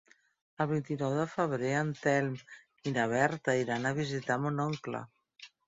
El 0.63 0.67
vint-i-nou 0.69 1.13
de 1.17 1.25
febrer 1.33 1.69
en 1.81 1.91
Telm 1.99 2.33
i 2.87 2.95
na 2.97 3.07
Berta 3.13 3.57
iran 3.63 3.89
a 3.89 3.95
visitar 4.03 4.41
mon 4.49 4.69
oncle. 4.69 5.07